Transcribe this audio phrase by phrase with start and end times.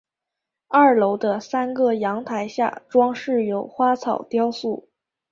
[0.67, 4.89] 二楼的三个阳台下装饰有花草雕塑。